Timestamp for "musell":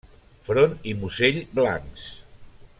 1.03-1.39